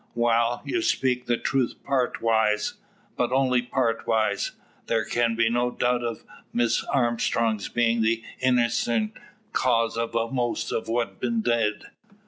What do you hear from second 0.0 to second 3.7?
"Wal; ye speak the truth partwise but only